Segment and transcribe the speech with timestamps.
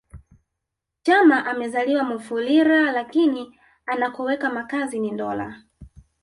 [1.03, 5.63] Chama amezaliwa Mufulira lakini anakoweka makazi ni Ndola